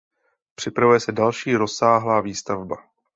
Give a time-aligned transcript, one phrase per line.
[0.55, 2.77] Připravuje se další rozsáhlá výstavba.